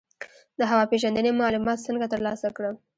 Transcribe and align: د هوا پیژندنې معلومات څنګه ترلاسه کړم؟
د 0.59 0.61
هوا 0.71 0.83
پیژندنې 0.91 1.31
معلومات 1.41 1.77
څنګه 1.87 2.05
ترلاسه 2.13 2.47
کړم؟ 2.55 2.75